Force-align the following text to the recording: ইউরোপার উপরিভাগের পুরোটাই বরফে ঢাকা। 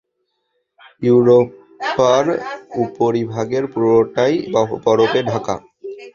ইউরোপার 1.01 2.25
উপরিভাগের 2.83 3.63
পুরোটাই 3.73 4.33
বরফে 4.85 5.21
ঢাকা। 5.31 5.55